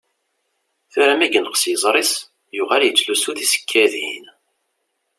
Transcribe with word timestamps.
Tura 0.91 1.13
mi 1.19 1.27
yenqes 1.31 1.63
yiẓri-s 1.69 2.11
yuɣal 2.55 2.83
yettlusu 2.85 3.31
tisekkadin. 3.37 4.25